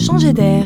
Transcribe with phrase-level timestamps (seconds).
[0.00, 0.64] Changer d'air.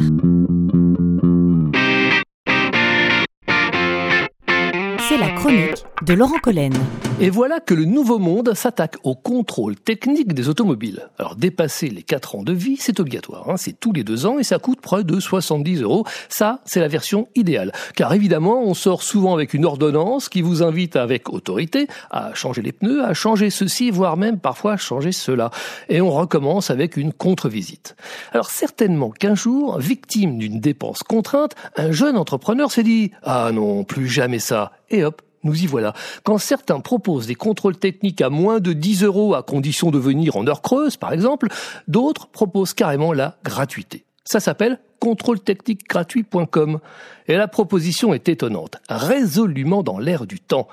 [5.08, 6.72] C'est la chronique de Laurent Collen.
[7.20, 11.08] Et voilà que le nouveau monde s'attaque au contrôle technique des automobiles.
[11.18, 13.48] Alors dépasser les 4 ans de vie, c'est obligatoire.
[13.48, 13.56] Hein.
[13.56, 16.04] c'est tous les 2 ans et ça coûte près de 70 euros.
[16.28, 17.72] Ça, c'est la version idéale.
[17.94, 22.62] Car évidemment, on sort souvent avec une ordonnance qui vous invite avec autorité à changer
[22.62, 25.50] les pneus, à changer ceci, voire même parfois changer cela.
[25.88, 27.96] Et on recommence avec une contre-visite.
[28.32, 33.84] Alors certainement qu'un jour, victime d'une dépense contrainte, un jeune entrepreneur s'est dit⁇ Ah non,
[33.84, 35.92] plus jamais ça!⁇ et hop, nous y voilà.
[36.22, 40.36] Quand certains proposent des contrôles techniques à moins de 10 euros à condition de venir
[40.36, 41.48] en heure creuse, par exemple,
[41.88, 44.04] d'autres proposent carrément la gratuité.
[44.24, 46.78] Ça s'appelle contrôletechniquegratuit.com.
[47.26, 50.68] Et la proposition est étonnante, résolument dans l'air du temps.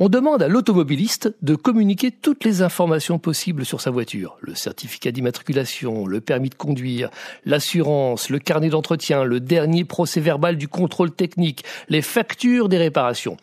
[0.00, 4.36] On demande à l'automobiliste de communiquer toutes les informations possibles sur sa voiture.
[4.40, 7.10] Le certificat d'immatriculation, le permis de conduire,
[7.44, 13.36] l'assurance, le carnet d'entretien, le dernier procès verbal du contrôle technique, les factures des réparations.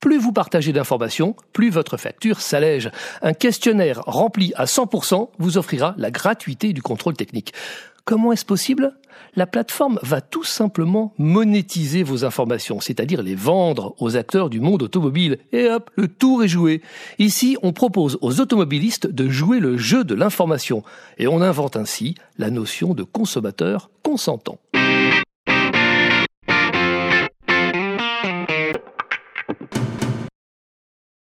[0.00, 2.90] Plus vous partagez d'informations, plus votre facture s'allège.
[3.22, 7.52] Un questionnaire rempli à 100% vous offrira la gratuité du contrôle technique.
[8.04, 8.94] Comment est-ce possible?
[9.34, 14.82] La plateforme va tout simplement monétiser vos informations, c'est-à-dire les vendre aux acteurs du monde
[14.82, 15.38] automobile.
[15.52, 16.80] Et hop, le tour est joué.
[17.18, 20.82] Ici, on propose aux automobilistes de jouer le jeu de l'information.
[21.18, 24.58] Et on invente ainsi la notion de consommateur consentant.